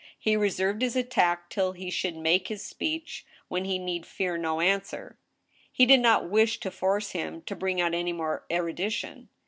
He 0.17 0.35
resented 0.35 0.81
his 0.81 0.95
attack 0.95 1.47
till 1.51 1.73
he 1.73 1.91
should 1.91 2.17
make 2.17 2.47
his 2.47 2.65
speech, 2.65 3.23
when 3.49 3.65
he 3.65 3.77
need 3.77 4.03
fear 4.03 4.35
no 4.35 4.59
answer. 4.59 5.19
He 5.71 5.85
did 5.85 5.99
not 5.99 6.27
wish 6.27 6.59
to 6.61 6.71
force 6.71 7.11
him 7.11 7.43
to 7.43 7.55
bring 7.55 7.79
out 7.79 7.93
any 7.93 8.11
more 8.11 8.43
erudition. 8.51 9.29